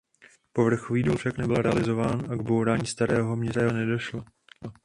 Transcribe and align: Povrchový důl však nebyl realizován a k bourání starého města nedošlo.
Povrchový 0.53 1.03
důl 1.03 1.15
však 1.17 1.37
nebyl 1.37 1.55
realizován 1.55 2.31
a 2.31 2.35
k 2.35 2.41
bourání 2.41 2.85
starého 2.85 3.35
města 3.35 3.61
nedošlo. 3.71 4.23